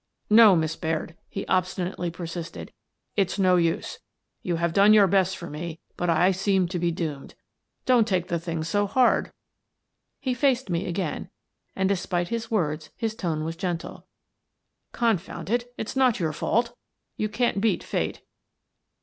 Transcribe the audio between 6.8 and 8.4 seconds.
doomed. Now don't take the